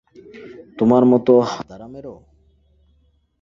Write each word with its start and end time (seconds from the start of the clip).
তোমার 0.77 1.03
মতো 1.05 1.33
হাঁদারামেরও। 1.41 2.15